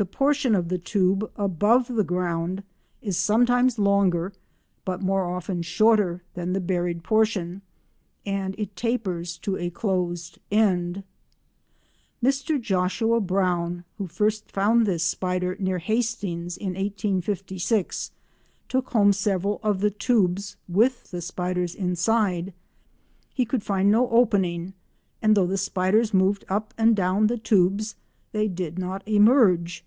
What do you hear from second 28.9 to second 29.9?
emerge.